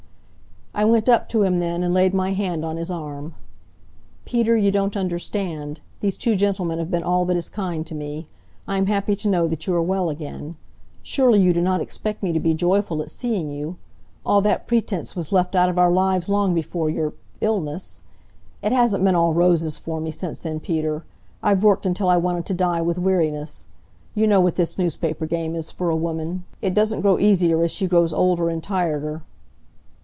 [0.73, 3.35] I went up to him then, and laid my hand on his arm.
[4.23, 5.81] "Peter, you don't understand.
[5.99, 8.29] These two gentlemen have been all that is kind to me.
[8.69, 10.55] I am happy to know that you are well again.
[11.03, 13.75] Surely you do not expect me to be joyful at seeing you.
[14.25, 18.01] All that pretense was left out of our lives long before your illness.
[18.63, 21.03] It hasn't been all roses for me since then, Peter.
[21.43, 23.67] I've worked until I wanted to die with weariness.
[24.15, 26.45] You know what this newspaper game is for a woman.
[26.61, 29.23] It doesn't grow easier as she grows older and tireder."